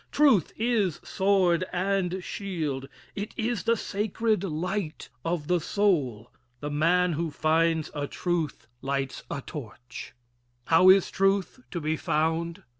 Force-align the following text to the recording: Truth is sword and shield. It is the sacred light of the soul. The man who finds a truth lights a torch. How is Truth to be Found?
Truth 0.11 0.51
is 0.57 0.99
sword 1.03 1.63
and 1.71 2.23
shield. 2.23 2.89
It 3.13 3.35
is 3.37 3.61
the 3.65 3.77
sacred 3.77 4.43
light 4.43 5.09
of 5.23 5.45
the 5.45 5.59
soul. 5.59 6.31
The 6.59 6.71
man 6.71 7.13
who 7.13 7.29
finds 7.29 7.91
a 7.93 8.07
truth 8.07 8.65
lights 8.81 9.21
a 9.29 9.41
torch. 9.41 10.15
How 10.65 10.89
is 10.89 11.11
Truth 11.11 11.59
to 11.69 11.79
be 11.79 11.97
Found? 11.97 12.63